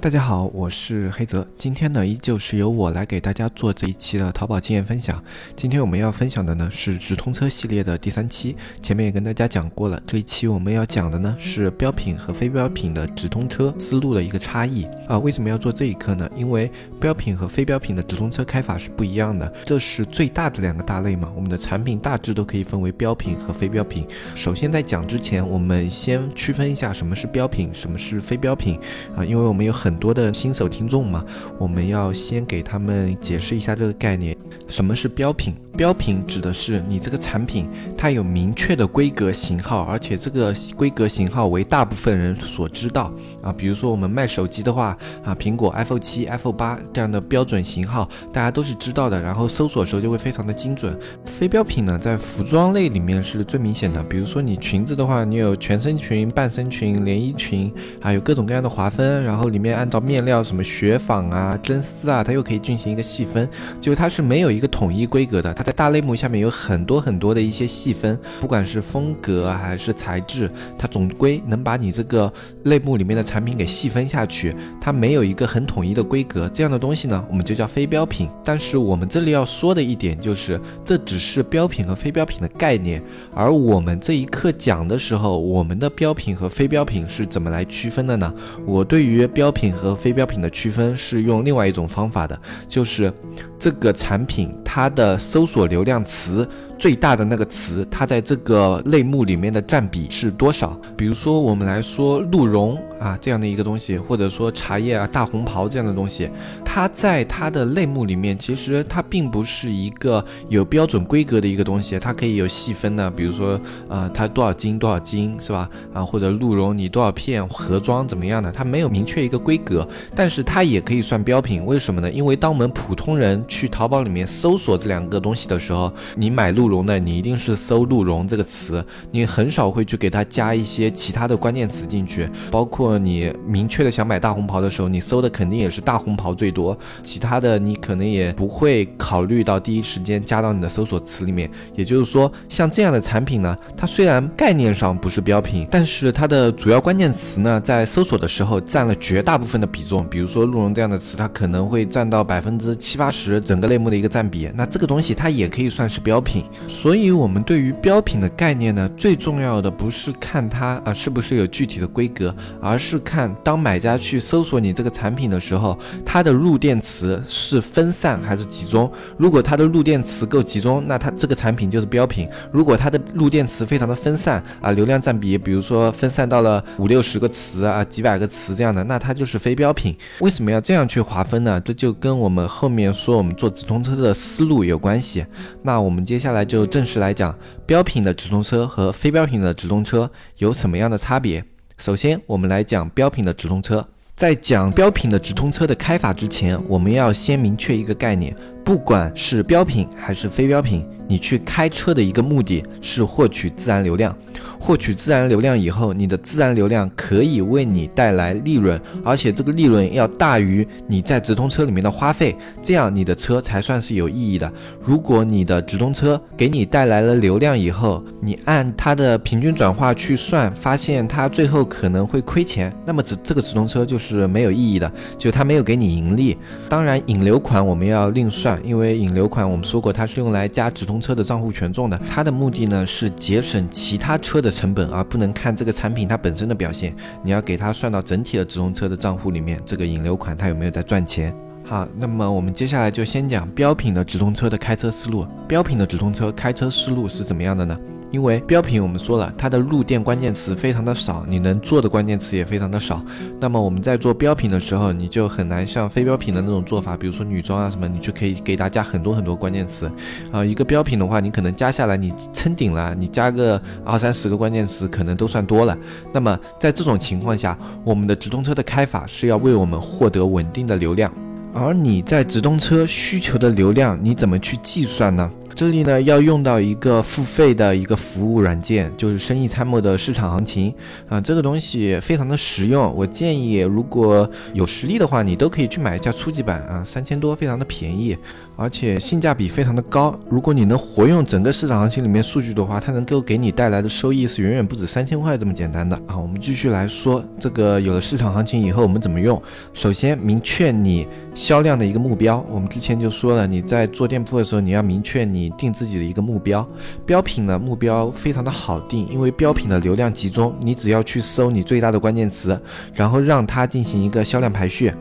[0.00, 1.44] 大家好，我是黑泽。
[1.58, 5.20] 今天呢，依旧是由我来给大家做这一期的淘宝经验分享。
[5.56, 8.54] 今天我们要分享的呢是直通车系列的第三期。
[8.80, 15.18] 前面也跟大家讲过了，这一期我们要讲的呢是标品和非标品的直通车思路的一个差异啊。
[15.18, 16.30] 为什么要做这一课呢？
[16.36, 21.28] 因为标品和非标品的直通车开法是不一样的，这是最大的两个大类嘛。
[21.34, 24.06] 我们的产品大致都可以分为标品和非标品。
[24.36, 28.78] 首先在讲之前，我们先区分一下什么是标品，什么是非标品
[29.16, 31.24] 啊，因为我们有很很多的新手听众嘛，
[31.58, 35.54] 我们要先给他们解释一下这个概念，什么是标品？
[35.78, 43.52] 标品指的是你这个产品它有明确的规格型号，而且这个规格型号为大部分人所知道啊。
[43.52, 50.98] 比如说我们卖手机的话啊，苹果 iPhone 七、iPhone 八这样的标准型号，大家都是知道的，然后搜索的时候就会非常的精准。
[51.24, 63.48] 非标品呢，在服装类里面是最明显的，比如说你裙子的话，你有全身裙、半身裙、连衣裙，还有各种各样的划分，然后里面按照面料什么雪纺啊、真丝啊，它又可以进行一个细分，
[63.80, 65.67] 就它是没有一个统一规格的，它。
[65.68, 74.56] 在大类目下面有很多很多的一些细分，不管是风格还是材质，它总归能把你这个类目里面的产品给细分下去。
[74.80, 78.30] 它没有一个很统一的规格，这样的东西呢，我们就叫非标品。
[78.42, 83.02] 但是我们这里要说的一点就是，这只是标品和非标品的概念。
[83.34, 88.32] 而我们这一课讲的时候，我们的标品和非标品是怎么来区分的呢？
[88.64, 93.12] 我对于标品和非标品的区分是用另外一种方法的，就是
[93.58, 95.57] 这个产品它的搜索。
[95.58, 96.48] 做流量词
[96.78, 100.78] 最大的那个词，它在这个类目里面的占比是多少？
[100.96, 106.30] 比如说，我们来说鹿茸啊这样的一个东西，或者说茶叶啊、大红袍这样的东西，
[106.64, 113.58] 它在它的类目里面，其实它并不是一个有标准规格的一个东西，它可以有细分的，比如说
[113.88, 115.68] 呃，它多少斤多少斤是吧？
[115.92, 118.52] 啊，或者鹿茸你多少片盒装怎么样的？
[118.52, 121.64] 它没有明确一个规格，但是它也可以算标品。
[121.66, 122.10] 为什么呢？
[122.10, 132.28] 因为当我们普通人去淘宝里面搜索这两个东西的时候，你买鹿鹿茸的，你一定是搜鹿茸这个词，你很少会去给它加一些其他的关键词进去。
[132.50, 141.50] 包括你明确的想买大红袍的时候，你搜的肯定也是大红袍最多，其他的你可能也不会考虑到第一时间加到你的搜索词里面。
[141.74, 150.06] 也就是说，像这样的产品呢，它虽然概念上不是标品，但是它的主要关键词呢，在搜索的时候占了绝大部分的比重。
[150.08, 154.48] 比如说鹿茸这样的词，它可能会占到百分之七八十整个类目的一个占比。
[154.54, 155.48] 那这个东西它也。
[155.48, 168.90] 可以算是标品，所以我们对于标品的概念呢，最重要的不是看它啊是不是有具体的规格，而是看当买家去搜索你这个产品的时候，它的入店词是分散还是集中。
[169.16, 179.96] 如果它的入店词够集中，那它这个产品就是标品；如果它的入店词非常的分散啊，流量占比比如说分散到了五六十个词啊，几百个词这样的，那它就是非标品。
[180.20, 181.60] 为什么要这样去划分呢？
[181.60, 185.24] 这就跟我们后面说我们做直通车的思路有关系。
[185.62, 191.44] 那我们接下来就正式来讲标品的直通车和非标品的直通车有什么样的差别。
[191.76, 193.86] 首先，我们来讲标品的直通车。
[194.16, 204.14] 在讲标品的直通车的开法之前，我们要先明确一个概念：不管是标品还是非标品，你去开车的一个目的是获取自然流量。
[204.60, 214.52] 获取自然流量以后，你的自然流量可以为你带来利润，而且这个利润要大于你在直通车里面的花费，这样你的车才算是有意义的。
[214.82, 226.36] 如果你的直通车给你带来了流量以后，你按它的平均转化去算，发现它最后可能会亏钱，那么这这个直通车就是没有意义的，就它没有给你盈利。
[226.68, 234.38] 当然，引流款我们要另算，因为引流款我们说过它是用来加直通车的账户权重呢，它的目的呢是节省其他车。
[234.38, 236.94] 的成本，而不能看这个产品它本身的表现，
[237.24, 241.34] 你要给它算到整体的直通车的账户里面，这个引流款它有没有在赚钱？
[241.64, 245.26] 好，那么我们接下来就先讲标品的直通车的开车思路。
[245.48, 247.76] 标品的直通车开车思路是怎么样的呢？
[248.10, 253.04] 因为标品我们说了，它的入店关键词非常的少，你能做的关键词也非常的少。
[253.38, 259.90] 那么我们在做标品的时候，你就很难像非标品的那种做法，比如说女装啊什么，你就可以给它加很多很多关键词。
[260.32, 265.76] 啊，一个标品的话，你可能加下来你撑顶了，你加个二三十个关键词可能都算多了。
[266.12, 271.12] 那么在这种情况下，我们的直通车的开法是要为我们获得稳定的流量。
[271.54, 275.30] 而你在直通车需求的流量，你怎么去计算呢？
[275.58, 280.72] 这里呢要用到一个付费的一个服务软件，就是生意参谋的市场行情
[281.08, 282.94] 啊，这个东西非常的实用。
[282.94, 288.16] 我建议如果有实力的话，你都可以去买一下初级版啊，三千多，非常的便宜，
[288.54, 290.16] 而且性价比非常的高。
[290.28, 296.16] 如果你能活用整个市场行情里面数据的话，它能够给你带来的收益是远远不止三千块这么简单的啊。
[296.16, 299.42] 我们继续来说，这个有了市场行情以后，我们怎么用？
[299.74, 302.46] 首先明确你销量的一个目标。
[302.48, 305.47] 我们之前就说了，你在做店铺的时候，你要明确你。
[305.50, 306.66] 定自己的一个目标，
[307.06, 312.60] 标品呢目标非常的好定，因为标品的流量集中，你只要去搜你最大的关键词，
[312.92, 314.92] 然后让它进行一个销量排序。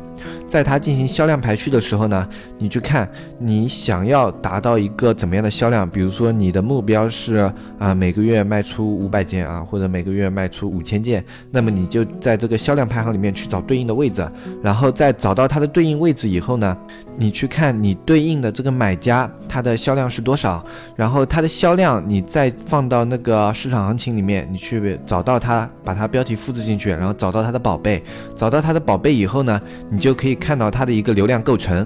[0.47, 2.27] 在它进行销量排序的时候呢，
[2.57, 3.09] 你去看
[3.39, 14.27] 你想要达到一个怎么样的销量，比如说你的目标是啊每个月卖出五百件啊，或者每个月卖出五千件，那么你就在这个销量排行里面去找对应的位置，
[14.61, 16.77] 然后在找到它的对应位置以后呢，
[17.17, 20.63] 你去看你对应的这个买家它的销量是多少，
[20.95, 28.03] 然后它的销量你再放到那个市场行情里面，你去找到它，把它标题复制进去，然后找到它的宝贝，
[28.35, 30.06] 找到它的宝贝以后呢，你就。
[30.07, 31.86] 就可以看到它的一个流量构成，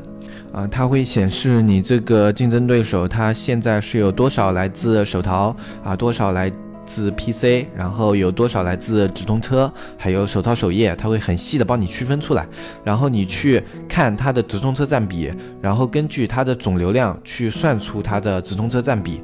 [0.53, 6.51] 啊，它会显示你这个竞争对手，它现在是有多少来自手淘啊，多少来
[6.85, 12.47] 自 PC，然后有多少来自直通车，还有手淘首页，它会很细的帮你区分出来，
[12.83, 19.23] 然后你去看它的直通车占比，然后根据它的总流量去算出它的直通车占比，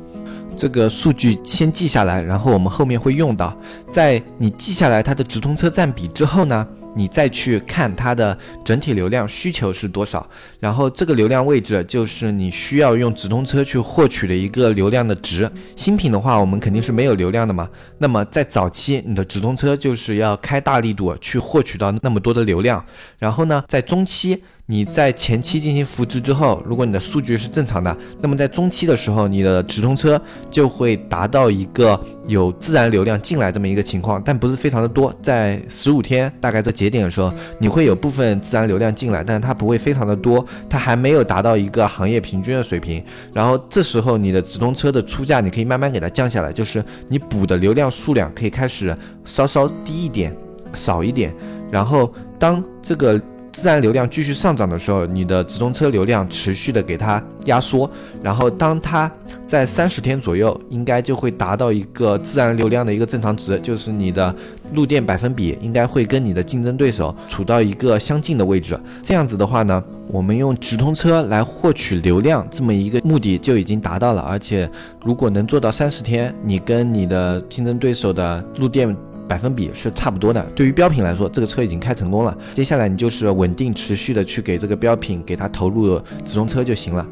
[0.56, 3.56] 这个数据先记下来，然后我们后面会用到，
[3.92, 6.68] 在你记下来它的直通车占比之后呢？
[6.98, 10.28] 你再去看它的整体流量需求是多少，
[10.60, 15.50] 然后这个流量位置就是你需要用直通车去获取的一个流量的值。
[15.76, 17.70] 新品的话，我们肯定是没有流量的嘛。
[18.00, 22.84] 那么在早期，你的直通车就是要开大力度去获取到那么多的流量，
[23.20, 24.44] 然后呢，在中期。
[24.70, 30.22] 你在前期进行扶植之后，如果你的数据是正常的，那么在中期的时候，你的直通车
[30.52, 35.14] 就会达到一个有自然流量进来这么一个情况，但不是非常的多。
[35.22, 37.32] 在十五天大概这节点的时候，
[37.62, 43.02] 你会有部分自然流量进来，但是它不会非常的多，它还没有达到一个行业平均的水平。
[43.34, 48.94] 然后这时候你的直通车的出价，你可以慢慢给它降下来，就是你补的流量数量可以开始
[49.24, 50.36] 稍稍低一点，
[50.74, 51.34] 少一点。
[51.72, 53.18] 然后当这个。
[53.52, 57.90] 自然流量继续上涨的时候，你的直通车流量持续的给它压缩，
[58.22, 59.12] 然后当它
[59.48, 64.36] 在三十天左右，应该就会达到一个自然流量的一个正常值，就是你的
[64.72, 68.80] 入店百分比应该会跟你的竞争对手处到一个相近的位置。
[69.02, 74.22] 这样子的话呢，我们用直通车来获取流量这么一个目的就已经达到了。
[74.22, 74.70] 而且
[75.04, 78.96] 如果能做到三十天，你跟你的竞争对手的入店。
[79.28, 80.42] 百分比是差不多的。
[80.56, 82.36] 对于标品来说，这个车已经开成功了。
[82.54, 87.06] 接下来你就是稳定持续的去给这个标品给它投入直通车就行了。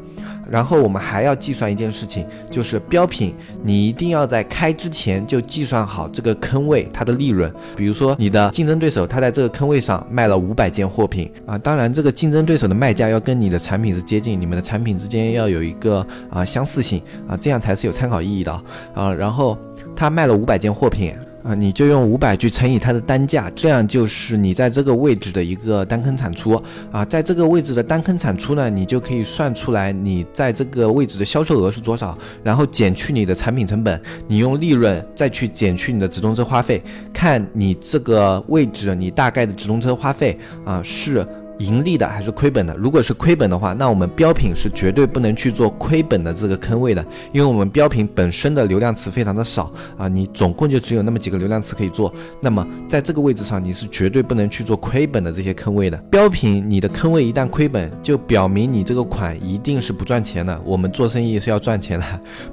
[0.48, 3.34] 然后我们还要计算一件事情，就是标品
[3.64, 7.52] 你一定要在开之前就计算好这个坑位它的利润。
[7.74, 18.52] 比如说你的竞争对手他在这个坑位上卖了五百件货品啊，当然这个竞争对手的卖价要跟你的产品是接近，你们的产品之间要有一个啊相似性啊，这样才是有参考意义的
[18.94, 19.12] 啊。
[19.12, 19.58] 然后
[19.96, 21.12] 他卖了五百件货品。
[21.46, 26.60] 啊，你就用五百去乘以它的单价，这样就是你在这个位置的一个单坑产出
[26.90, 27.04] 啊。
[27.04, 36.82] 在这个位置的单坑产出呢，你就可以算出来你在这个位置的销售额是多少，然后减去你的产品成本，你用利润再去减去你的直通车花费，
[37.12, 41.24] 看你这个位置你大概的直通车花费啊是。
[41.58, 42.74] 盈利的还是亏本的？
[42.76, 52.12] 如果是亏本的话，那我们标品是绝对不能去做亏本的这个坑位的，因为我们标品本身的流量词非常的少啊，你总共就只有那么几个流量词可以做。
[52.40, 55.96] 那么在这个位置上，你是绝对不能去做亏本的这些坑位的。
[56.10, 60.60] 标品你的坑位一旦亏本，就表明你这个款一定是不赚钱的。
[60.64, 62.04] 我们做生意是要赚钱的，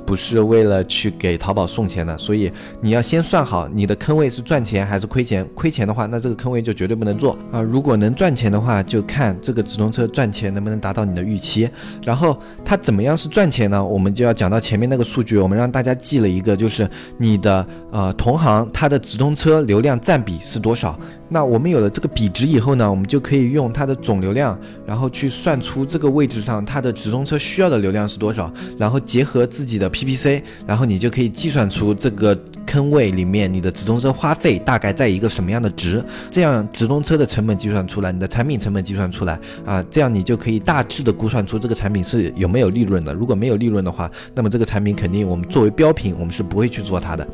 [0.05, 2.17] 不是为了去给淘宝送钱的。
[2.17, 5.47] 所以你要先算好你的坑位是赚钱还是亏钱。
[5.53, 7.61] 亏钱的话，那这个坑位就绝对不能做啊。
[7.61, 11.67] 如果能赚钱的话，就看这个直通车赚钱能不能达到你的预期，
[12.03, 13.83] 然后它怎么样是赚钱呢？
[13.83, 20.95] 我们就要讲到前面那个数据，我们让大家记了一个，就是你的呃同行它的直通车流量占比是多少。
[21.27, 32.37] 那我们有了这个比值以后呢，我们就可以用它的总流量，然后去算出这个位置上它的直通车需要的流量是多少，然后结合自己的 PPC，然后你就可以计算出这个
[32.73, 43.13] 坑位里面你的直通车花费大概在一个什么样的值，这样直通车的成本计算出来，你的产品成本计算出来啊，这样你就可以大致的估算出这个产品是有没有利润的。
[43.13, 47.27] 如果没有利润的话，那么这个产品肯定我们作为标品，我们是不会去做它的。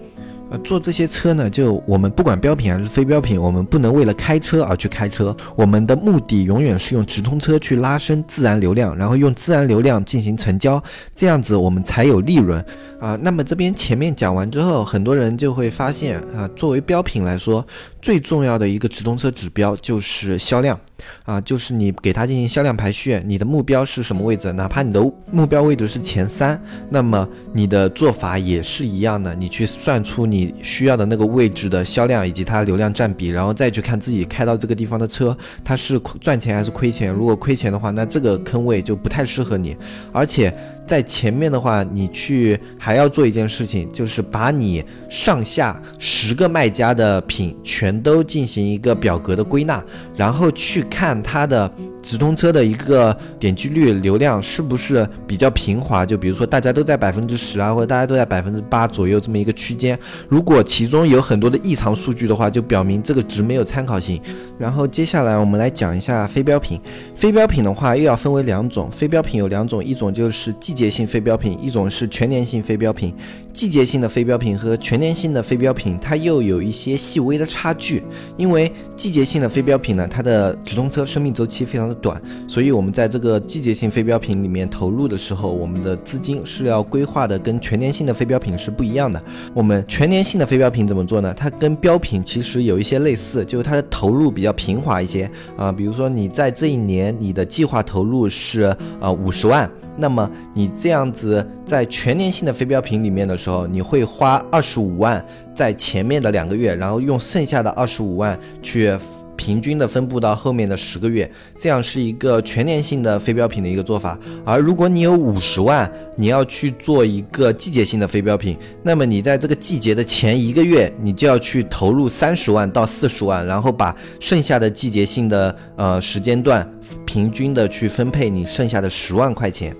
[0.52, 5.36] 呃，做这些车呢，就我们不管标品还是非标品，我们不能为了开车而去开车。
[5.56, 10.82] 我们的目的永远是用直通车去拉升自然流量，然后用自然流量进行成交，
[11.16, 12.64] 这样子我们才有利润
[13.00, 13.16] 啊。
[13.22, 17.66] 那么这边前面讲完之后，很多人就会发现啊，作为标品来说，
[18.02, 20.80] 最重要的一个直通车指标就是销量。
[21.24, 24.52] 啊，就是你给它进行销量排序，你的目标是什么位置？
[24.54, 25.00] 哪怕你的
[25.32, 29.34] 目标位置是前三，那么你的做法也是一样的。
[29.36, 37.12] 你去算出你需要的那个位置的销量以及它流量占比，然后再去看自己开到这个地方的车，它是赚钱还是亏钱？
[37.12, 39.76] 如果亏钱的话，那这个坑位就不太适合你，
[40.12, 40.54] 而且。
[40.90, 49.84] 在前面的话，你去还要做一件事情，就是把你上下十个卖家的品全都进行一个表格的归纳，
[50.16, 51.72] 然后去看它的。
[52.02, 56.06] 直通车的一个点击率、流量是不是比较平滑？
[56.06, 59.98] 就比如说大家都在百分之十啊，或者大家都在百分之八左右这么一个区间。
[60.28, 64.22] 如果其中有很多的异常数据的话，就表明这个值没有参考性。
[64.58, 66.80] 然后接下来我们来讲一下非标品。
[67.14, 73.14] 非标品的话又要分为两种，非标品有两种，一种就是季节性非标品，一种是全年性非标品。
[73.52, 78.02] 季节性的非标品和全年性的非标品，它又有一些细微的差距。
[78.38, 89.22] 因为季节性的非标品呢，它的直通车生命周期非常的短，所以我们在这个季节性非标品里面投入的时候，我们的资金是要规划的跟全年性的非标品是不一样的。
[89.54, 91.34] 我们全年性的非标品怎么做呢？
[91.36, 95.72] 它跟标品其实有一些类似，就是它的投入比较平滑一些啊。
[95.72, 99.70] 比如说你在这一年你的计划投入是呃五十万。
[100.02, 105.22] 那么你这样子在全年性的非标品里面的时候，你会花二十五万
[105.54, 108.98] 在前面的两个月，然后用剩下的二十五万去
[109.40, 114.20] 平均的分布到后面的十个月，这样是一个全年性的非标品的一个做法。
[114.44, 126.70] 而如果你有五十万，你要去做一个季节性的非标品，那么你在这个季节的前一个月，你就要去投入三十万到四十万，然后把剩下的季节性的呃时间段
[127.06, 129.74] 平均的去分配你剩下的十万块钱。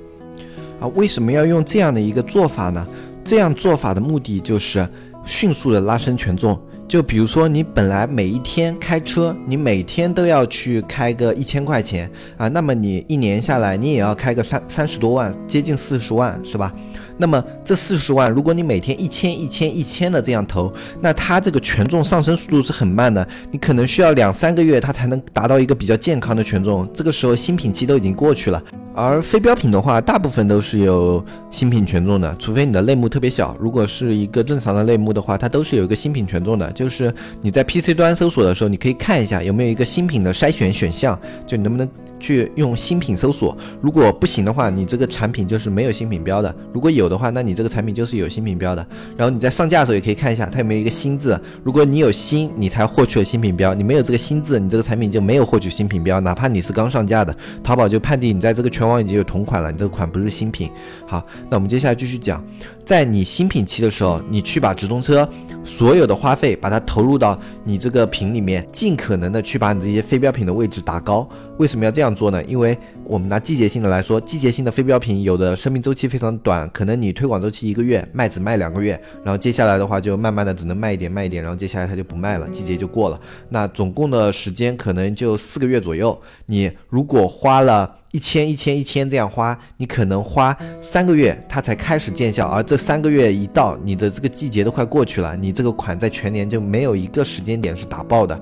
[0.80, 2.88] 啊，为什么要用这样的一个做法呢？
[3.26, 4.88] 这样做法的目的就是
[5.26, 6.58] 迅速的拉升权重。
[6.90, 16.74] 就比如说，你本来每一天开车，你每天都要去开个一千块钱啊，那么你一年下来，你也要开个三三十多万，接近四十万，是吧？
[17.16, 26.90] 那么这四十万，如果你每天一千一千一千的这样投，那它这个权重上升速度是很慢的，你可能需要两三个月，它才能达到一个比较健康的权重。
[26.92, 28.60] 这个时候新品期都已经过去了。
[29.00, 33.56] 而非标品的话，大部分都是有新品权重的，除非你的类目特别小。
[33.58, 36.70] 如果是一个正常的类目的话，它都是有一个新品权重的。
[36.74, 41.90] 就是你在 PC 端搜索的时候，你可以看一下有没有一个新品的筛选选项，就你能不能。
[42.20, 48.86] 去用新品搜索，如果不行的话，你这个产品就是没有新品标的；如果有的话，那你这个产品就是有新品标的。
[49.18, 60.70] 然后你在上架的时候也可以看一下它有没有一个新字，如果你有新，你才获取了新品标；你没有这个新字，你这个产品就没有获取新品标，哪怕你是刚上架的，淘宝就判定你在这个全网已经有同款了，你这个款不是新品。
[61.08, 62.44] 好，那我们接下来继续讲，
[62.86, 65.28] 在你新品期的时候，你去把直通车
[65.64, 71.28] 所有的花费把它投入到你这个品里面，尽可能的去把你这些非标品的位置打高。
[71.60, 72.42] 为什么要这样做呢？
[72.46, 83.20] 因为我们拿季节性的来说，季节性的非标品有的生命周期非常短，可能你推广周期一个月，卖只卖两个月，然后接下来的话就慢慢的只能卖一点卖一点，然后接下来它就不卖了，季节就过了。
[83.50, 86.18] 那总共的时间可能就四个月左右。
[86.46, 98.40] 你如果花了一千一千一千这样花，你可能花三个月它才开始见效，而这三个月一到，你的这个季节都快过去了，你这个款在全年就没有一个时间点是打爆的。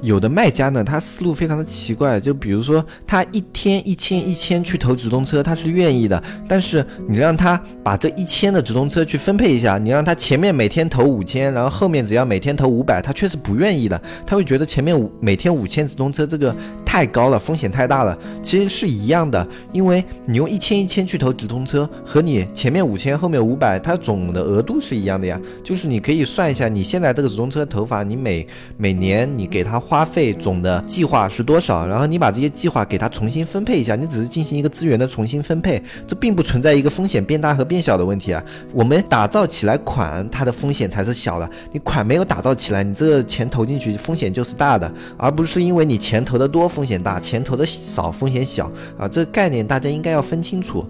[0.00, 16.54] 有的卖家呢，他思路非常的奇怪，就比如说他一天一千一千去投直通车，他是愿意的，但是你让他把这一千的直通车去分配一下，你让他前面每天投五千，然后后面只要每天投五百，他确实不愿意的，他会觉得前面五每天五千直通车这个
[16.88, 18.16] 太高了，风险太大了。
[18.42, 29.78] 其实是一样的，因为你用一千一千去投直通车，和你前面五千后面五百，它总的额度是一样的呀，就是你可以算一下，你现在这个直通车投法，你每每年你给他。
[29.78, 31.86] 花费总的计划是多少？
[31.86, 38.42] 然后你把这些计划给它重新分配一下，你只是进行一个资源的重新分配，这并不存在一个风险变大和变小的问题啊。
[38.72, 41.48] 我们打造起来款，它的风险才是小的。
[41.72, 49.08] 你款没有打造起来，你这个钱投进去风险就是大的，而不是因为你钱投的多风险大，钱投的少风险小啊。
[49.08, 50.86] 这个概念大家应该要分清楚。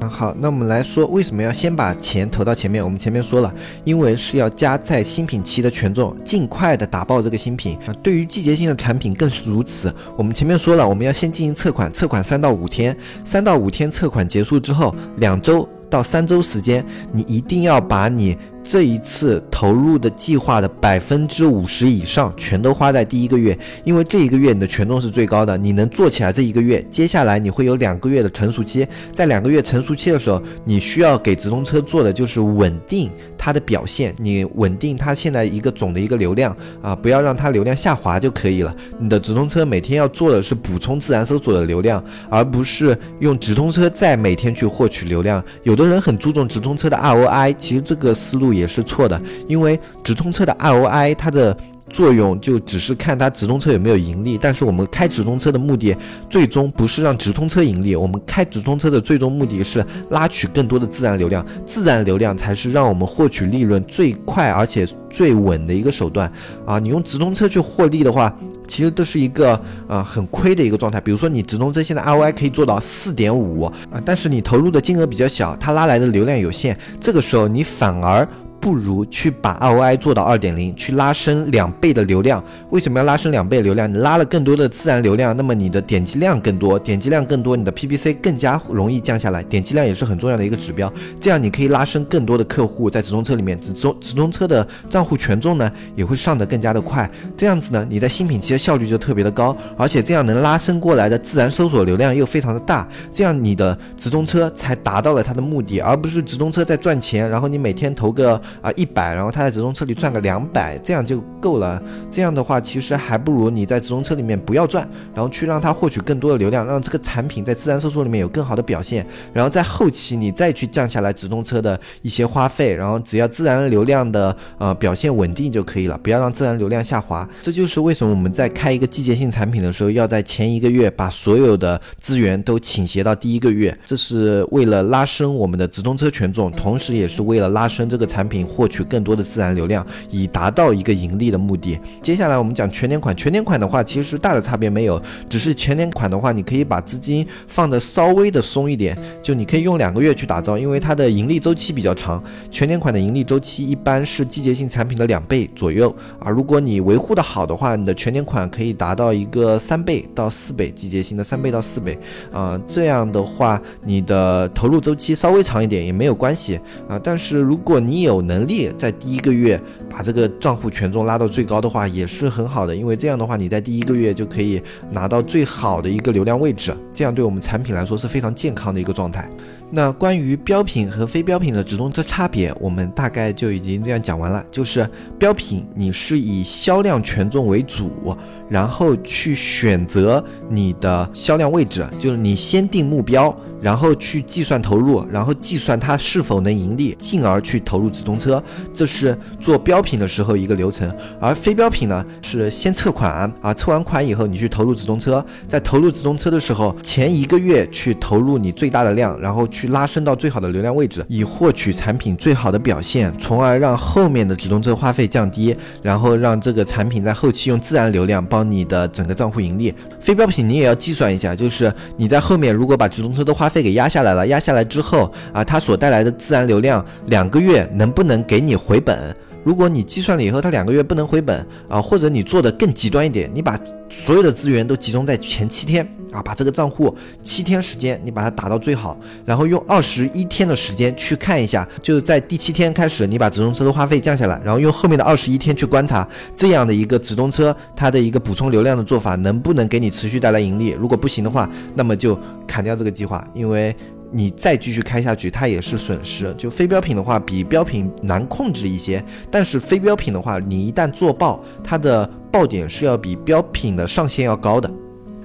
[0.00, 2.82] 啊，好，那我们来说为什么要先把钱投到前面？
[2.82, 7.92] 我们前面说了，因为是要加在新品期的权重，尽快的打爆这个新品啊。
[8.02, 9.94] 对于季节性的产品更是如此。
[10.16, 18.38] 我们前面说了，我们要先进行测款，测款三到五天，三到五天测款结束之后，两周到三周时间，你一定要把你。
[18.68, 33.08] 这一次投入的计划的百分之五十以上，全都花在第一个月，因为这一个月你的权重是最高的，你能做起来这一个月，接下来你会有两个月的成熟期，在两个月成熟期的时候，你需要给直通车做的就是稳定
[33.38, 38.74] 它的表现，你稳定它现在一个总的一个流量啊，不要让它流量下滑就可以了。
[38.98, 45.40] 你的直通车每天要做的是补充自然搜索的流量，而不是用直通车再每天去获取流量。
[45.62, 51.56] 有的人很注重直通车的 ROI，其实这个思路也是错的，因为直通车的 ROI 它的。
[51.88, 55.96] 作用就只是看它直通车有没有盈利，但是我们开直通车的目的，
[56.28, 66.30] 最终不是让直通车盈利，我们开直通车的最终目的是拉取更多的自然流量，自然流量才是让我们获取利润最快而且最稳的一个手段
[66.66, 66.80] 啊！
[66.80, 68.36] 你用直通车去获利的话，
[68.66, 71.00] 其实都是一个呃很亏的一个状态。
[71.00, 73.72] 比如说你直通车现在 ROI 可以做到四点五啊，
[74.04, 78.28] 但是你投入的金额比较小，它拉来的流量有限，这个时候你反而。
[78.66, 82.42] 不如去把 ROI 做到二点零，去拉升两倍的流量。
[82.70, 83.88] 为什么要拉升两倍流量？
[83.88, 89.40] 你拉了更多的自然流量，那么你的点击量更多，点击量更多，你的 PPC 更加容易降下来。
[89.44, 97.08] 点击量也是很重要的一个指标，这样你可以拉升更多的客户在直通车里面，直通直通车的账户权重呢也会上得更加的快。
[97.36, 108.42] 这样子呢，你在新品期的效率就特别的高，而且这样能拉升过来的自然搜索流量又非常的大，这样你的直通车才达到了它的目的，而不是直通车在赚钱，然后你每天投个。
[108.60, 111.82] 啊，一百，然后他在直通车里赚个两百，这样就够了。
[112.10, 119.06] 这样的话，其实还不如你在直通车里面不要赚，然后去让他获取更多的流量，让这个产品在自然搜索里面有更好的表现。
[119.32, 127.28] 然后在后期你再去降下来直通车的一些花费，然后只要自然流量的呃表现稳定就可以了，不要让自然流量下滑。
[127.42, 138.35] 这就是为什么我们在开一个季节性产品的时候，要在前一个月把所有的资源都倾斜到第一个月，这是为了拉升我们的直通车权重，同时也是为了拉升这个产品。
[138.44, 141.78] 获取更多的自然流量，以达到一个盈利的目的。
[142.02, 152.22] 接下来我们讲全年款，全年款的话，其实大的差别没有，只是全年款的话，你可以把资金放的稍微的松一点，就你可以用两个月去打造，因为它的盈利周期比较长。
[152.50, 156.30] 全年款的盈利周期一般是季节性产品的两倍左右啊。
[156.30, 161.98] 如果你维护的好的话，你的全年款可以达到一个三倍到四倍，季节性的三倍到四倍
[162.32, 162.60] 啊。
[162.66, 166.58] 这样的话，你的投入周期稍微长一点也没有关系
[166.88, 166.98] 啊。
[167.02, 169.60] 但是如果你有能力在第一个月
[169.96, 179.26] 把这个账户权重拉到最高的话，也是很好的，因为这样的话，你在第一个月就可以拿到最好的一个流量位置，这样对我们产品来说是非常健康的一个状态。
[179.70, 184.44] 那关于标品和非标品的直通车差别，我们大概就已经这样讲完了。
[184.50, 184.86] 就是
[185.18, 188.14] 标品，你是以销量权重为主，
[188.50, 193.34] 然后去选择你的销量位置，就是你先定目标。
[193.58, 198.40] 然后去计算投入，然后计算它是否能盈利，进而去投入直通车，
[198.72, 200.92] 这是做标品的时候一个流程。
[201.20, 219.72] 而非标品呢，是先测款啊，测完款以后你去投入直通车，在投入直通车的时候，前一个月去投入你最大的量，然后去拉升到最好的流量位置，以获取产品最好的表现，从而让后面的直通车花费降低，然后让这个产品在后期用自然流量帮你的整个账户盈利。
[220.00, 229.14] 非标品你也要计算一下，就是你在后面如果把直通车的花费给压下来了，压下来之后啊，它所带来的自然流量两个月能不能给你回本？
[229.46, 233.56] 如果你计算了以后，它两个月不能回本啊，或者你做的更极端一点，你把
[233.88, 246.04] 所有的资源都集中在前七天啊，把这个账户七天时间你把它打到最好，然后用二十一天的时间去看一下，就是在第七天开始你把直通车的花费降下来，然后用后面的二十一天去观察
[246.34, 250.70] 这样的一个直通车它的一个补充流量的做法能不能给你持续带来盈利。
[250.70, 253.72] 如果不行的话，那么就砍掉这个计划，因为。
[254.12, 256.32] 你再继续开下去，它也是损失。
[256.38, 264.70] 就非标品的话，比标品难控制一些，但是非标品的话，你一旦做爆，它的爆点是要比标品的上限要高的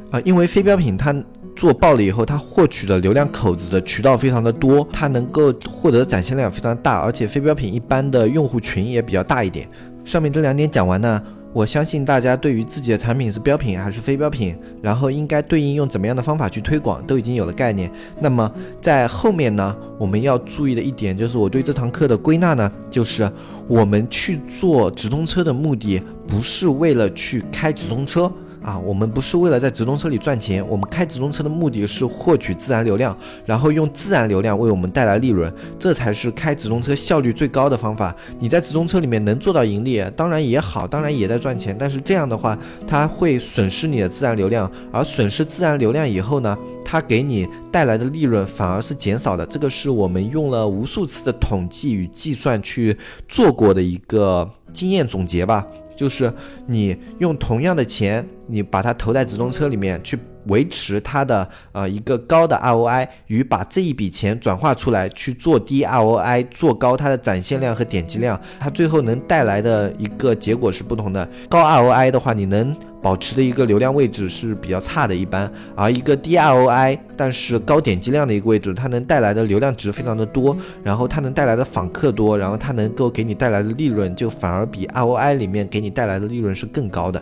[0.09, 0.19] 啊。
[0.25, 1.15] 因为非标品它
[1.55, 9.67] 做爆了以后，它获取的流量口子的渠道非常的多，它能够获得展现量非常大，而且非标品一般的用户群也比较大一点。
[10.03, 11.21] 上面这两点讲完呢。
[11.53, 17.91] 我相信大家对于自己的产品是标品还是非标品，然后应该对应用怎么样的方法去推广，都已经有了概念。
[18.19, 23.29] 那么在后面呢，我们要注意的一点就是，我对这堂课的归纳呢，就是
[23.67, 38.15] 我们去做直通车的目的不是为了去开直通车啊，我们不是为了在直通车里赚钱，我们开直通车的目的是获取自然流量，然后用自然流量为我们带来利润，这才是开直通车效率最高的方法。
[38.39, 49.43] 你在直通车里面能做到盈利，当然也好，当然也在赚钱，但是这样的话，它会损失你的自然流量，而损失自然流量以后呢，它给你带来的利润反而是减少的。
[49.47, 52.95] 这个是我们用了无数次的统计与计算去
[53.27, 55.65] 做过的一个经验总结吧。
[55.95, 56.31] 就是
[56.65, 71.27] 你用同样的钱，你把它投在直通车里面去维持它的呃一个高的 ROI，与把这一笔钱转化出来去做低 ROI，做高它的展现量和点击量，它最后能带来的一个结果是不同的。
[71.49, 72.75] 高 ROI 的话，你能。
[73.01, 87.19] 保持的一个流量位置是比较差的，一般，而一个低 ROI 但是高点击量的一个位置，它能带来的流量值非常的多，然后它能带来的访客多，然后它能够给你带来的利润就反而比 ROI 里面给你带来的利润是更高的。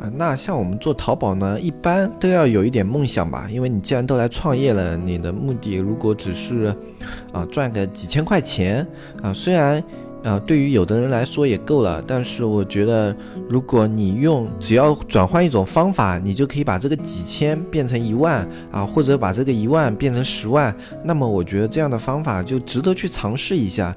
[0.00, 6.74] 啊，那像我们做淘宝呢，一般都要有一点梦想吧，因为你既然都来创业了，你的目的如果只是
[7.32, 8.86] 啊赚个几千块钱
[9.22, 9.82] 啊，虽然。
[10.24, 13.14] 啊，对于有的人来说也够了，但是我觉得，
[13.48, 23.94] 如果你用只要转换一种方法，你就可以把这个几千变成一万啊，或者把这个一万变成十万，那么我觉得这样的方法就值得去尝试一下。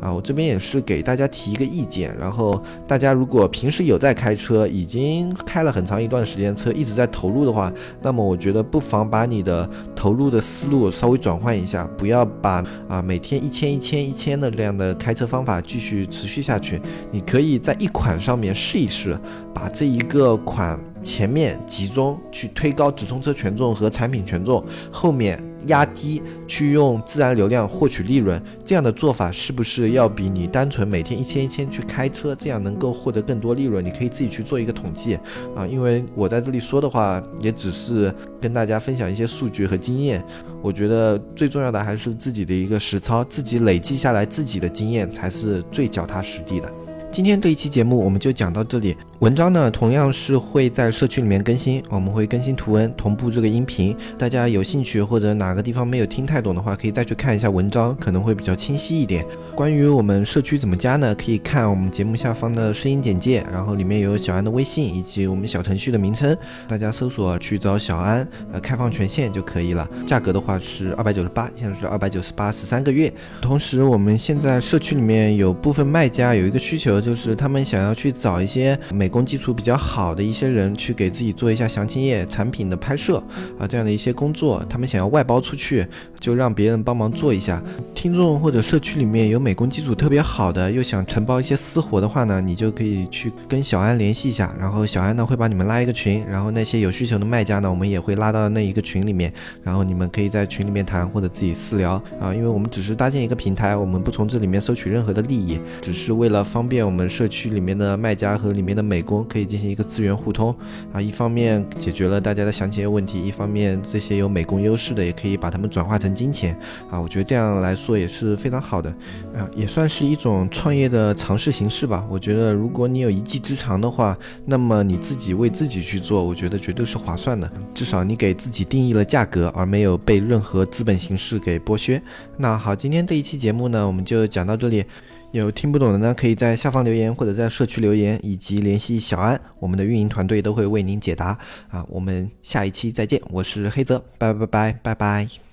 [0.00, 19.18] 啊，我这边也是给大家提一个意见，然后大家如果平时有在开车，已经开了很长一段时间车，一直在投入的话，那么我觉得不妨把你的投入的思路稍微转换一下，不要把啊每天一千一千一千的这样的开车方法继续持续下去，你可以在一款上面试一试，
[19.52, 25.49] 把这一个款前面集中去推高直通车权重和产品权重，后面。
[25.66, 33.84] 压低去用自然流量获取利润，这样的做法是不是要比你单纯每天一千一千去开车，这样能够获得更多利润？
[33.84, 35.14] 你可以自己去做一个统计
[35.54, 40.24] 啊，因为我在这里说的话，也只是跟大家分享一些数据和经验。
[40.62, 46.70] 我觉得最重要的还是自己的一个实操，自己累积下来自己的经验才是最脚踏实地的。
[47.10, 48.96] 今天这一期节目我们就讲到这里。
[49.20, 53.94] 文章呢，同样是会在社区里面更新，我们会更新图文，同步这个音频。
[54.16, 59.22] 大家有兴趣或者哪个地方没有听太懂的话，可以再去看一下文章，可能会比较清晰一点。
[59.54, 61.14] 关于我们社区怎么加呢？
[61.14, 66.34] 可以看我们节目下方的声音简介，然后里面有小安的微信以及我们小程序的名称，
[66.66, 69.86] 大家搜索去找小安，呃，开放权限就可以了。
[70.06, 73.12] 价格的话是二百九十八，现在是二百九十八十三个月。
[73.42, 79.09] 同时，我们现在社区里面有部分卖家有一个需求，就是他们想要去找一些美。
[79.10, 83.22] 工基础比较好的一些人去给自己做一下详情页产品的拍摄
[83.58, 85.86] 啊，这样的一些工作，他们想要外包出去，
[86.20, 87.60] 就让别人帮忙做一下。
[87.92, 99.32] 听众或者社区里面有美工基础特别好的，又想承包一些私活的话呢，你就可以去跟小安联系一下，然后小安呢会把你们拉一个群，然后那些有需求的卖家呢，我们也会拉到那一个群里面，
[99.64, 109.00] 然后你们可以在群里面谈或者自己私聊啊，因为我们只是搭建一个平台，我们不从这里面收取任何的利益，只是为了方便我们社区里面的卖家和里面的美。
[109.02, 110.54] 工可以进行一个资源互通
[110.92, 116.56] 啊，一方面解决了大家的详情问题，一方面这些有美工优势的也可以把它们转化成金钱
[116.90, 118.90] 啊，我觉得这样来说也是非常好的
[119.34, 122.04] 啊，也算是一种创业的尝试形式吧。
[122.10, 127.50] 我觉得如果你有一技之长的话，那么你自己为自己去做，我觉得绝对是划算的。
[127.74, 132.00] 至少你给自己定义了价格，而没有被任何资本形式给剥削。
[132.36, 134.84] 那好，今天这一期节目呢，我们就讲到这里。
[135.32, 141.38] 有听不懂的呢，可以在下方留言或者在社区留言，以及联系小安，我们的运营团队都会为您解答。
[141.68, 145.28] 啊，我们下一期再见，我是黑泽，拜拜拜拜拜拜。